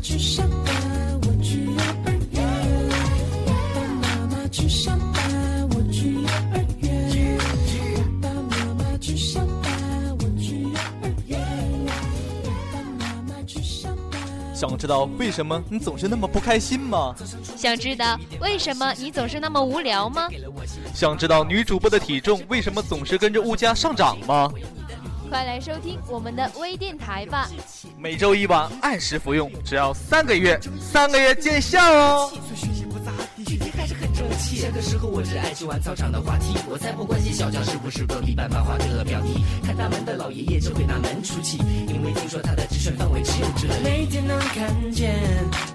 [0.00, 1.72] 去上班，我去幼
[2.06, 2.42] 儿园。
[3.46, 7.38] 爸爸妈妈去上班，我去幼儿园。
[8.22, 9.70] 爸爸妈妈去上班，
[10.18, 10.70] 我去幼
[11.02, 11.38] 儿园。
[12.46, 14.20] 爸爸妈妈去上班。
[14.54, 17.14] 想知道为什么你总是那么不开心吗？
[17.56, 20.28] 想知道为什么你总是那么无聊吗？
[20.94, 24.50] 想知道女主播的体重为什么总是跟着物价上涨吗？
[25.30, 27.48] 快来收听我们的微电台吧！
[27.96, 32.32] 每周一晚按时服用，只要三个月，三个月见效哦！
[32.52, 34.56] 学习不咋地，学习还是很争气。
[34.56, 39.44] 下课时候我只爱去玩操场的滑梯，我才不关心小教室不是隔壁班漫画的表弟。
[39.64, 43.84] 看大门的老爷爷就会拿门出气，因为听说他的直选范围只有这里。
[43.84, 45.14] 每天能看见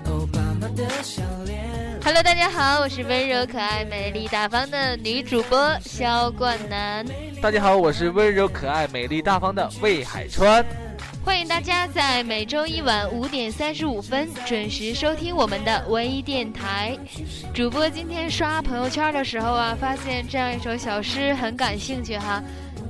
[0.09, 1.64] 欧巴马的笑脸。
[2.03, 7.06] Hello，大家好，我是温柔可爱、美丽大方的女主播肖冠南，
[7.45, 10.66] 大家好，我是温柔可爱、美丽大方的魏海川。
[11.23, 16.97] 欢迎大家在每周一晚五点三十五分准时收听我们的微电台。
[17.53, 22.42] 主播今天刷朋友圈的时候啊，发现这样一首小诗很感兴趣哈。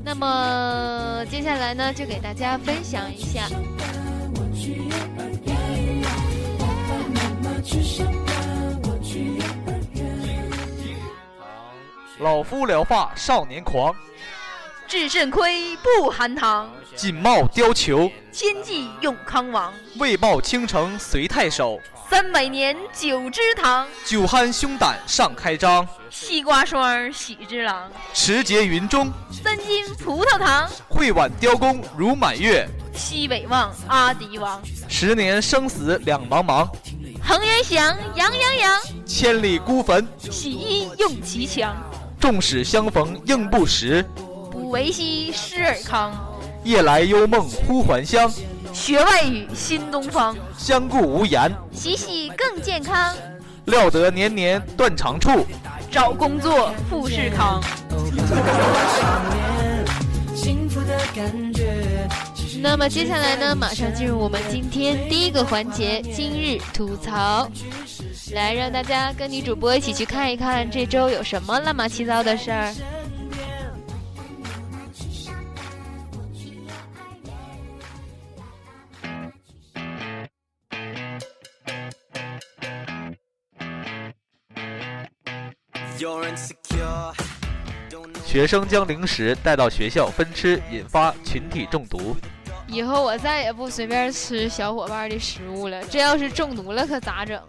[0.06, 3.50] 那么接下来呢，就给大家分享一下。
[12.20, 13.94] 老夫聊发少年狂，
[14.88, 19.74] 至肾亏不含糖，锦帽貂裘，千骑永康王。
[19.98, 21.80] 为报倾城随太守。
[22.08, 27.92] 三百年酒之堂，酒酣胸胆尚开张，西瓜霜喜之郎。
[28.14, 29.12] 持节云中，
[29.44, 32.68] 三斤葡萄糖，会挽雕弓如满月。
[32.94, 34.62] 西北望阿迪王。
[34.88, 36.70] 十年生死两茫茫，
[37.24, 41.76] 恒源祥，杨洋洋，千里孤坟，洗衣用其强。
[42.22, 44.04] 纵使相逢应不识。
[44.76, 46.12] 不为惜施尔康，
[46.66, 48.30] 夜来幽梦忽还乡，
[48.74, 50.36] 学外语新东方。
[50.58, 51.50] 相顾无言。
[51.72, 53.16] 洗洗更健康，
[53.68, 55.46] 料得年年断肠处。
[55.90, 57.64] 找工作富士康。
[62.60, 67.50] 那么接下来呢，马上进入我们今天第一个环节——今日吐槽。
[68.34, 72.76] 来，让大家跟女主播一起去看一看这周有什么乱码七糟的事儿。
[88.26, 92.16] 学生将零食带到学校分吃，引发群体中毒。
[92.68, 97.40] 以后我再也不随便吃小伙伴的食物了，这要是中毒了可咋整？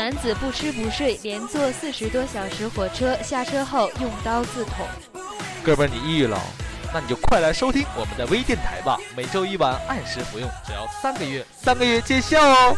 [0.00, 4.86] 男子不吃不睡，连坐四十多小时火车，下车后用刀自捅。
[5.62, 6.40] 哥们儿，你抑郁了？
[6.90, 12.74] 那你就快来收听我们的微电台吧，每周一晚按时服用，只要三个月，三个月见效哦。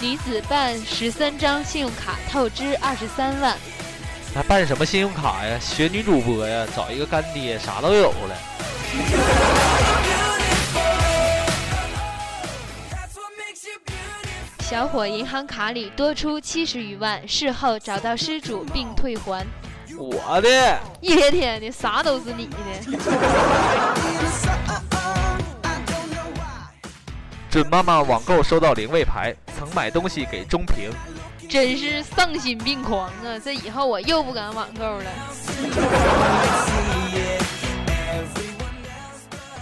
[0.00, 3.54] 女子办十三张信用卡透支二十三万。
[4.34, 5.58] 还办什么信用卡呀？
[5.60, 8.34] 学女主播呀，找一个干爹，啥都有了。
[14.68, 19.46] 小伙银行卡里多出七十余万，事后找到失主并退还。
[19.96, 22.98] 我的，一天天的啥都是你的。
[27.48, 30.90] 准妈妈网购收到灵位牌，曾买东西给中平。
[31.48, 33.38] 真是丧心病狂啊！
[33.42, 35.10] 这以后我又不敢网购了。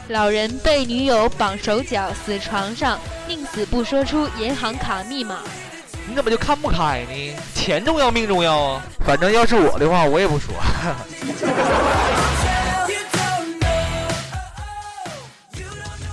[0.09, 2.97] 老人被女友绑手脚，死床上，
[3.27, 5.41] 宁死不说出银行卡密码。
[6.09, 7.37] 你怎么就看不开呢？
[7.53, 8.83] 钱重要，命重要啊！
[9.05, 10.55] 反正要是我的话，我也不说。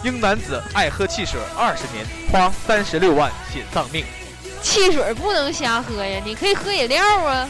[0.04, 4.04] 英男子爱喝汽水二十年，花三十六万险丧命。
[4.64, 7.48] 汽水不能瞎喝呀，你可以喝饮料啊。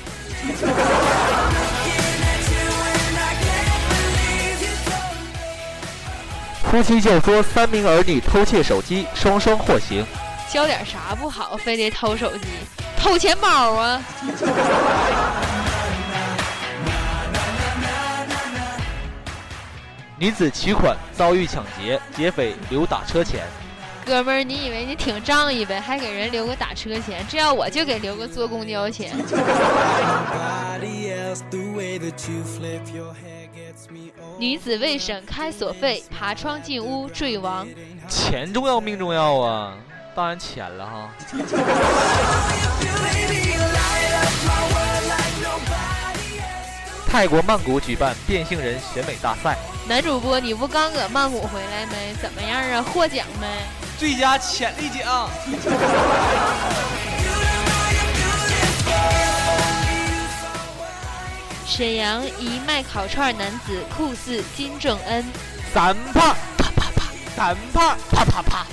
[6.73, 10.03] 夫妻就说三名儿女偷窃手机，双双获刑。
[10.49, 12.47] 教点啥不好，非得偷手机，
[12.99, 14.01] 偷钱包啊！
[20.17, 23.41] 女子取款遭遇抢劫，劫匪留打车钱。
[24.05, 27.25] 哥们儿，你以为你挺仗义呗，还给人留个打车钱？
[27.29, 29.11] 这要我就给留个坐公交钱。
[34.37, 37.67] 女子未审开锁费，爬窗进屋坠亡。
[38.09, 39.73] 钱重要命重要啊，
[40.13, 41.09] 当然钱了哈。
[47.07, 49.55] 泰国曼谷举办变性人选美大赛，
[49.87, 52.13] 男主播，你不刚搁曼谷回来没？
[52.21, 52.81] 怎么样啊？
[52.81, 53.47] 获奖没？
[54.03, 55.29] 最佳潜力奖。
[61.65, 65.23] 沈阳一卖烤串男子酷似金正恩。
[65.73, 68.65] 三帕啪啪啪，三帕啪啪啪。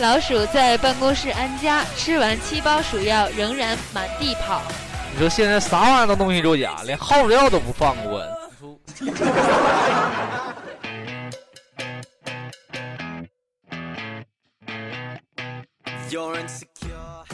[0.00, 4.60] 老鼠在办公室安家，吃完七包鼠药仍然满地跑。
[5.12, 8.20] 你说现在啥玩意儿都东西作假，连耗子药都不放过。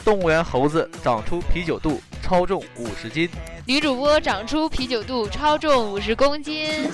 [0.03, 3.29] 动物园猴子长出啤酒肚，超重五十斤。
[3.65, 6.89] 女主播长出啤酒肚，超重五十公斤。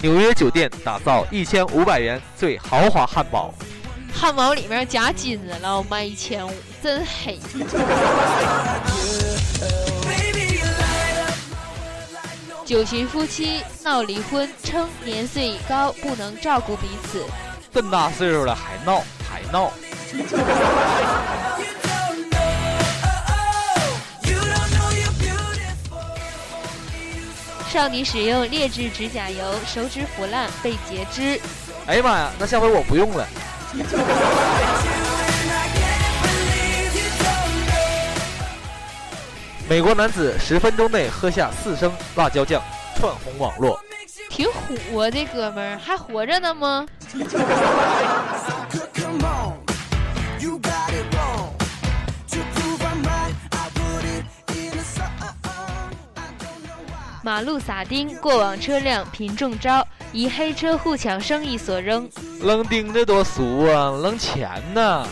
[0.00, 3.54] 纽约酒店打造一千五百元最豪华汉堡。
[4.12, 6.52] 汉堡里面夹金子了，卖一千五，
[6.82, 7.38] 真黑。
[12.68, 17.24] 九旬夫妻闹离婚，称年岁已高不能照顾彼此。
[17.72, 19.72] 这么大岁数了还闹还闹，
[27.72, 31.40] 少女使用劣质指甲油，手指腐烂被截肢。
[31.86, 33.26] 哎呀妈呀，那下回我不用了。
[39.68, 42.62] 美国男子十分钟内喝下四升辣椒酱
[42.96, 43.78] 窜红网络。
[44.30, 46.86] 挺虎啊这哥们儿还活着呢吗？
[57.22, 62.08] 马路撒丁过往车辆频中招疑黑车互抢生意所扔。
[62.40, 65.06] 扔钉子多俗啊扔钱呢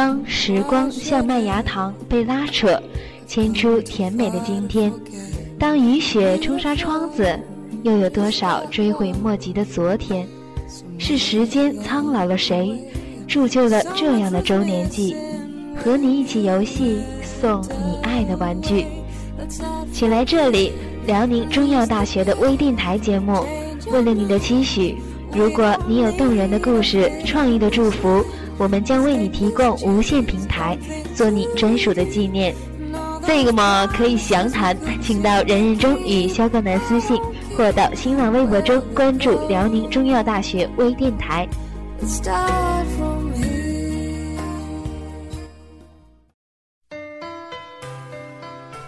[0.00, 2.82] 当时光像麦芽糖被拉扯，
[3.26, 4.90] 牵出甜美的今天；
[5.58, 7.38] 当雨雪冲刷窗子，
[7.82, 10.26] 又有多少追悔莫及的昨天？
[10.96, 12.82] 是时间苍老了谁，
[13.28, 15.14] 铸就了这样的周年记？
[15.76, 18.86] 和你一起游戏，送你爱的玩具。
[19.92, 20.72] 请来这里，
[21.06, 23.44] 辽宁中药大学的微电台节目。
[23.92, 24.96] 为了你的期许，
[25.30, 28.24] 如果你有动人的故事、创意的祝福，
[28.60, 30.76] 我们将为你提供无限平台，
[31.14, 32.54] 做你专属的纪念。
[33.26, 37.18] 这个嘛，可以详谈，请到人人中与肖克南私信，
[37.56, 41.48] 或到新浪微博中关注辽宁中药大学微电台。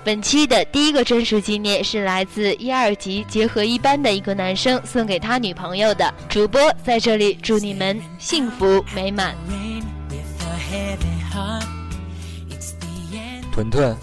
[0.04, 6.12] 本期的第一个专属纪念是来自一二级结合一班的一个男生送给他女朋友的。
[6.28, 9.34] 主播在这里祝你们幸福美满。
[13.52, 13.96] 屯屯，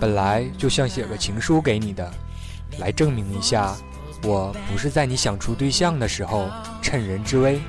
[0.00, 2.12] 本来就想写个情书给你的，
[2.78, 3.76] 来证明一下，
[4.24, 6.50] 我不是在你想处对象的时候
[6.82, 7.60] 趁人之危。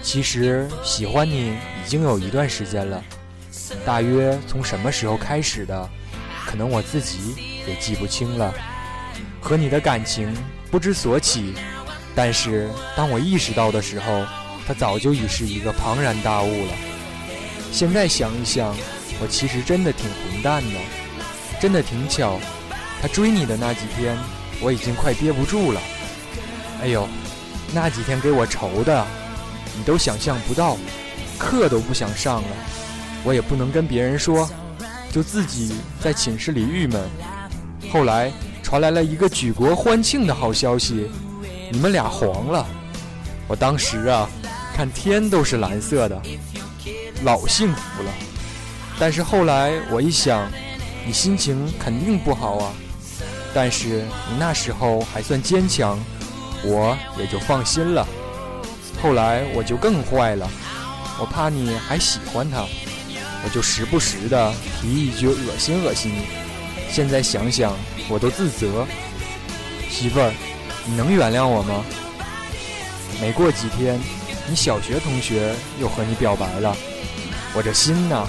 [0.00, 3.02] 其实喜欢你已经有一段时间了，
[3.84, 5.90] 大约从什么时候开始的，
[6.46, 7.34] 可能我自己
[7.66, 8.54] 也记不清了。
[9.40, 10.32] 和你的感情
[10.70, 11.54] 不知所起，
[12.14, 14.24] 但是当我意识到的时候，
[14.66, 16.72] 它早就已是一个庞然大物了。
[17.74, 18.72] 现在想一想，
[19.20, 20.78] 我其实真的挺混蛋的，
[21.60, 22.38] 真的挺巧。
[23.02, 24.16] 他追你的那几天，
[24.60, 25.80] 我已经快憋不住了。
[26.80, 27.08] 哎呦，
[27.74, 29.04] 那几天给我愁的，
[29.76, 30.76] 你都想象不到，
[31.36, 32.48] 课都不想上了，
[33.24, 34.48] 我也不能跟别人说，
[35.10, 37.02] 就自己在寝室里郁闷。
[37.90, 38.30] 后来
[38.62, 41.10] 传来了一个举国欢庆的好消息，
[41.72, 42.64] 你们俩黄了。
[43.48, 44.30] 我当时啊，
[44.76, 46.22] 看天都是蓝色的，
[47.24, 48.10] 老幸福了。
[48.98, 50.48] 但是后来我一想，
[51.04, 52.72] 你心情肯定不好啊，
[53.52, 55.98] 但是你那时候还算坚强，
[56.62, 58.06] 我也就放心了。
[59.02, 60.48] 后来我就更坏了，
[61.18, 62.64] 我怕你还喜欢他，
[63.44, 66.26] 我就时不时的提一句恶心恶心你。
[66.90, 67.72] 现在想想，
[68.08, 68.86] 我都自责。
[69.90, 70.32] 媳妇儿，
[70.86, 71.84] 你能原谅我吗？
[73.20, 74.00] 没过几天，
[74.48, 76.76] 你小学同学又和你表白了，
[77.56, 78.26] 我这心呐，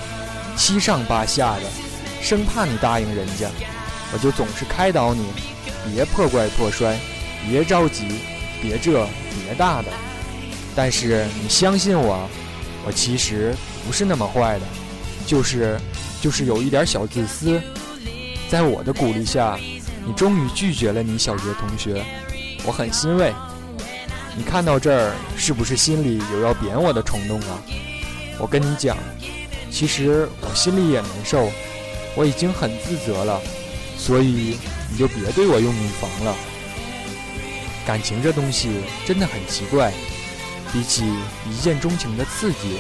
[0.56, 1.64] 七上八下的，
[2.22, 3.50] 生怕你答应人家，
[4.14, 5.26] 我就总是开导你，
[5.92, 6.96] 别破罐破摔，
[7.50, 8.06] 别着急，
[8.62, 9.88] 别这别大的。
[10.76, 12.30] 但是你相信我，
[12.86, 13.56] 我其实
[13.86, 14.66] 不是那么坏的，
[15.26, 15.80] 就是
[16.22, 17.60] 就是有一点小自私。
[18.48, 19.58] 在我的鼓励下，
[20.06, 22.06] 你终于拒绝了你小学同学，
[22.64, 23.34] 我很欣慰。
[24.38, 27.58] 你看到这儿，是不是心里有要扁我的冲动啊？
[28.38, 28.98] 我跟你讲，
[29.76, 31.52] 其实我心里也难受，
[32.16, 33.42] 我已经很自责了，
[33.98, 34.58] 所以
[34.90, 36.34] 你就别对我用女房了。
[37.86, 38.70] 感情这东西
[39.06, 39.92] 真的很奇怪，
[40.72, 41.04] 比起
[41.52, 42.78] 一见钟情的刺激，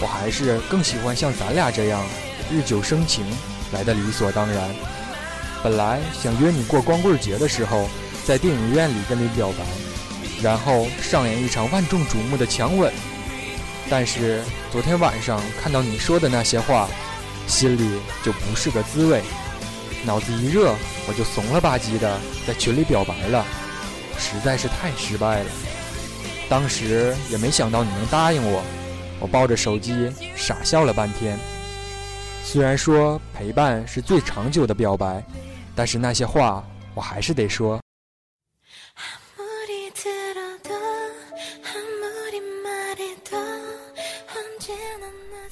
[0.00, 2.04] 我还是更喜欢像咱俩这样
[2.50, 3.24] 日久生情
[3.72, 4.60] 来的理所当然。
[5.62, 7.88] 本来想约你过光棍节的时候，
[8.26, 9.64] 在电影院里跟你表白。
[10.42, 12.92] 然后上演一场万众瞩目的强吻，
[13.90, 16.88] 但是昨天晚上看到你说的那些话，
[17.46, 19.22] 心里就不是个滋味，
[20.06, 20.74] 脑子一热
[21.06, 23.44] 我就怂了吧唧的在群里表白了，
[24.18, 25.50] 实在是太失败了。
[26.48, 28.62] 当时也没想到你能答应我，
[29.20, 31.38] 我抱着手机傻笑了半天。
[32.42, 35.22] 虽然说陪伴是最长久的表白，
[35.74, 36.64] 但是那些话
[36.94, 37.83] 我还是得说。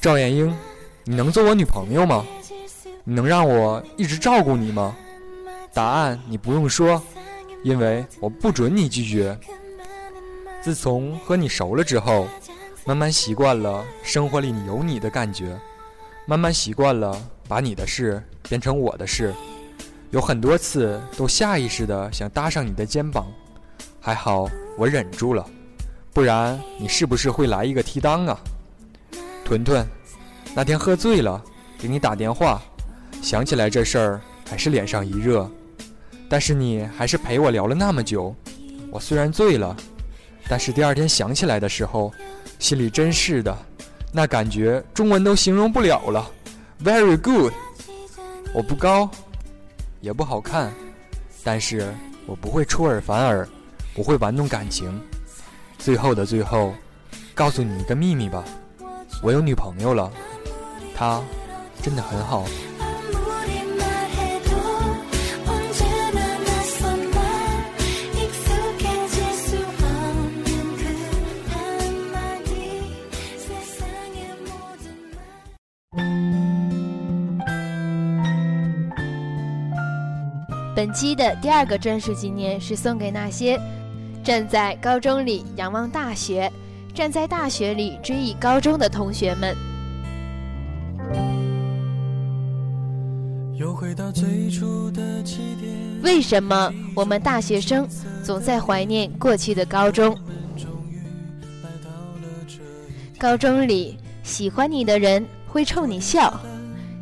[0.02, 0.52] 赵岩英，
[1.04, 2.26] 你能做我女朋友吗？
[3.04, 4.96] 你能让我一直照顾你吗？
[5.72, 7.00] 答案你不用说，
[7.62, 9.38] 因为我不准你拒绝。
[10.60, 12.26] 自从和你熟了之后，
[12.84, 15.56] 慢慢习惯了生活里有你的感觉，
[16.26, 17.16] 慢慢习惯了
[17.46, 19.32] 把你的事变成我的事，
[20.10, 23.24] 有很多次都下意识的想搭上你的肩膀，
[24.00, 25.46] 还好我忍住了，
[26.12, 28.36] 不然你是不是会来一个提裆啊？
[29.52, 29.86] 屯屯，
[30.54, 31.42] 那天喝醉了，
[31.78, 32.62] 给你打电话，
[33.20, 35.46] 想起来这事儿还是脸上一热，
[36.26, 38.34] 但是你还是陪我聊了那么久。
[38.90, 39.76] 我虽然醉了，
[40.48, 42.10] 但是第二天想起来的时候，
[42.58, 43.54] 心里真是的，
[44.10, 46.30] 那感觉中文都形容不了了。
[46.82, 47.52] Very good，
[48.54, 49.10] 我不高，
[50.00, 50.72] 也不好看，
[51.44, 51.92] 但是
[52.24, 53.46] 我不会出尔反尔，
[53.92, 54.98] 不会玩弄感情。
[55.78, 56.72] 最后的最后，
[57.34, 58.42] 告诉你一个秘密吧，
[59.22, 60.10] 我有女朋友了
[60.94, 61.22] 她
[61.80, 62.44] 真的很好。
[80.74, 83.56] 本期的第二个专属纪念是送给那些
[84.24, 86.50] 站在高中里仰望大学
[86.94, 89.56] 站在大学里追忆高中的同学们。
[93.54, 95.72] 又回到最初的起点。
[96.02, 97.88] 为什么我们大学生
[98.22, 100.18] 总在怀念过去的高中？
[103.18, 106.40] 高中里喜欢你的人会冲你笑，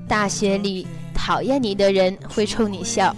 [0.06, 3.14] 大学里讨厌你的人会冲你笑。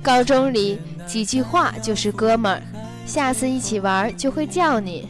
[0.00, 2.62] 高中里几句话就是哥们儿，
[3.04, 5.08] 下次一起玩就会叫你。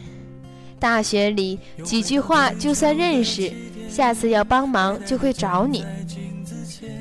[0.85, 3.51] 大学里几句话就算认识，
[3.89, 5.83] 下次要帮忙就会找你。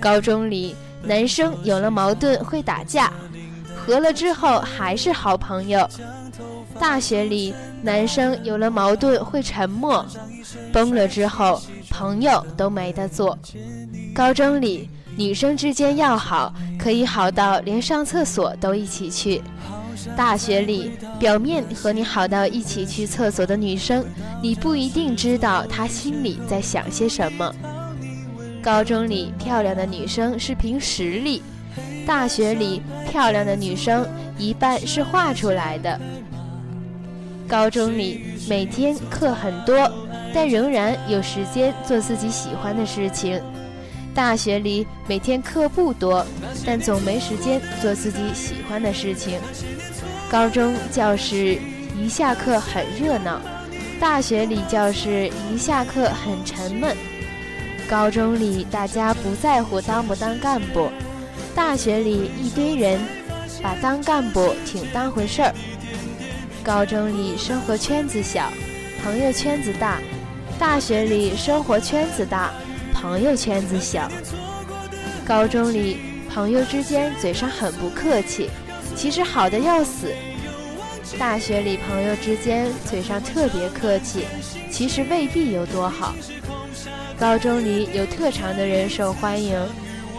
[0.00, 3.12] 高中里男生有了矛盾会打架，
[3.76, 5.86] 和了之后还是好朋友。
[6.80, 10.02] 大学里男生有了矛盾会沉默，
[10.72, 11.60] 崩了之后
[11.90, 13.38] 朋友都没得做。
[14.14, 19.42] 高中里女生之间要好，可以好到连上厕所都一起去。
[20.16, 24.04] 大学里表面和你好到一起去厕所的女生，
[24.42, 27.54] 你不一定知道她心里在想些什么。
[28.62, 31.42] 高中里漂亮的女生是凭实力，
[32.06, 34.06] 大学里漂亮的女生
[34.38, 36.00] 一半是画出来的。
[37.46, 39.76] 高中里每天课很多，
[40.32, 43.40] 但仍然有时间做自己喜欢的事情。
[44.14, 46.24] 大学里每天课不多，
[46.64, 49.40] 但总没时间做自己喜欢的事情。
[50.30, 51.58] 高中教室
[51.98, 53.40] 一下课很热闹，
[53.98, 56.96] 大学里教室一下课很沉闷。
[57.88, 60.88] 高中里大家不在乎当不当干部，
[61.54, 63.00] 大学里一堆人
[63.60, 65.52] 把当干部挺当回事儿。
[66.62, 68.50] 高中里生活圈子小，
[69.02, 69.98] 朋友圈子大；
[70.58, 72.54] 大学里生活圈子大，
[73.04, 74.10] 朋友圈子小。
[75.26, 75.98] 高中里
[76.32, 78.48] 朋友之间嘴上很不客气，
[78.96, 80.08] 其实好的要死；
[81.18, 84.24] 大学里朋友之间嘴上特别客气，
[84.70, 86.14] 其实未必有多好。
[87.18, 89.54] 高中里有特长的人受欢迎，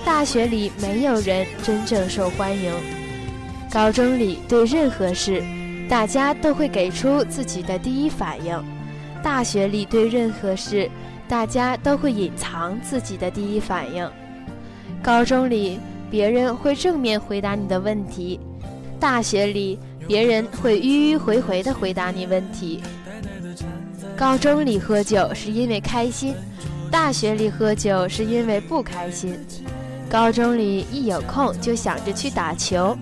[0.06, 2.72] 大学里没有人真正受欢迎。
[3.72, 5.44] 高中里对任何事，
[5.90, 8.60] 大家都会给出自己的第一反应；
[9.24, 10.88] 大学里对任何事，
[11.28, 14.10] 大家都会隐藏自己的第一反应。
[15.02, 15.80] 高中里
[16.10, 18.40] 别人会正面回答你的问题，
[19.00, 22.82] 大学里别人会迂迂回回地回答你问题。
[24.16, 26.34] 高中里喝酒是因为开心。
[26.92, 29.38] 大学里喝酒是因为不开心，
[30.10, 32.98] 高中里一有空就想着去打球，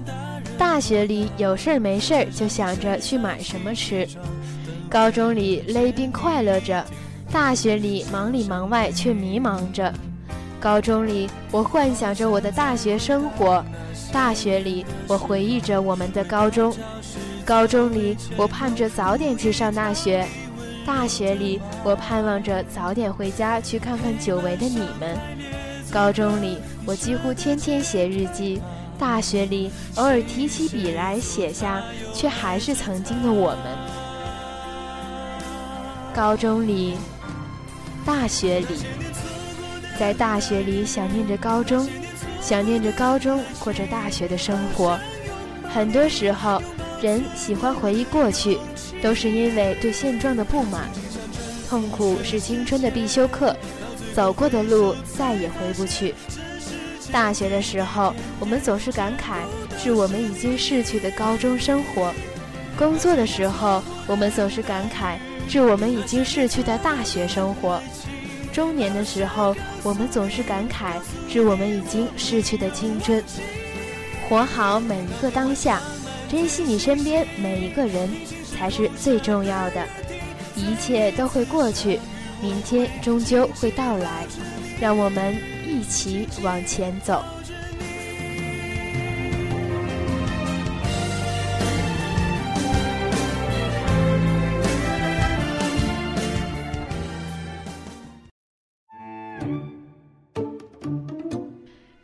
[0.58, 4.08] 大学里有事儿没事儿就想着去买什么吃。
[4.90, 6.84] 高中里勒兵快乐着，
[7.34, 9.92] 大学里忙里忙外却迷茫着。
[10.60, 13.66] 高中里我幻想着我的大学生活，
[14.12, 16.72] 大学里我回忆着我们的高中。
[17.44, 20.24] 高中里我盼着早点去上大学。
[20.86, 25.18] 大学里，我盼望着早点回家去看看久违的你们；
[25.92, 28.60] 高中里，我几乎天天写日记；
[29.00, 31.82] 大学里，偶尔提起笔来写下，
[32.14, 33.60] 却还是曾经的我们。
[36.14, 36.96] 高中里，
[38.06, 38.68] 大学里，
[40.00, 41.88] 在大学里想念着高中，
[42.42, 45.00] 想念着高中过着大学的生活。
[45.74, 46.62] 很多时候，
[47.02, 48.60] 人喜欢回忆过去。
[49.02, 50.88] 都是因为对现状的不满，
[51.70, 53.54] 痛苦是青春的必修课，
[54.16, 56.16] 走过的路再也回不去。
[57.12, 59.42] 大学的时候，我们总是感慨
[59.78, 62.14] 是我们已经逝去的高中生活；
[62.78, 65.18] 工作的时候，我们总是感慨
[65.48, 67.80] 致我们已经逝去的大学生活；
[68.52, 70.96] 中年的时候，我们总是感慨
[71.30, 73.24] 致我们已经逝去的青春。
[74.30, 75.82] 活好每一个当下，
[76.30, 78.10] 珍惜你身边每一个人。
[78.56, 79.84] 才是最重要的，
[80.56, 82.00] 一切都会过去，
[82.40, 84.28] 明天终究会到来，
[84.80, 85.36] 让我们
[85.68, 87.24] 一起往前走。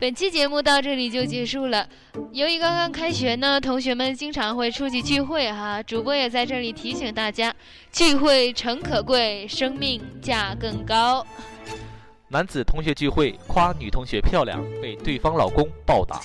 [0.00, 1.86] 本期节目到这里就结束了。
[2.32, 5.82] 由于刚刚开学呢，同学们经常会出去聚会哈。
[5.82, 7.54] 主播也在这里提醒大家，
[7.92, 11.26] 聚会诚可贵，生命价更高。
[12.28, 16.18] 男子同学聚会夸女同学漂亮，被对方老公暴打。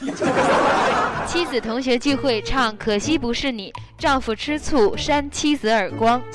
[1.27, 6.21] 妻子同学聚会唱可惜不是你，丈夫吃醋扇妻子耳光。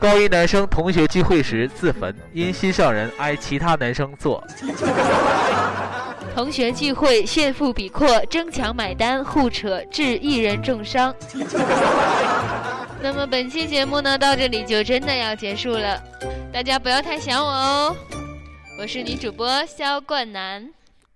[0.00, 4.42] 高一男生同学聚会时自焚，因心上人挨其他男生坐。
[6.34, 11.14] 同学聚会炫富比阔，争抢买单互扯，致一人重伤。
[13.02, 16.02] 那么本期节目呢，到这里就真的要结束了，
[16.50, 17.94] 大家不要太想我哦。
[18.78, 20.66] 我是女主播肖冠南，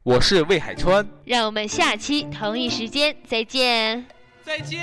[0.02, 4.04] 我是魏海川，让我们下期同一时间再见。
[4.44, 4.78] 再见。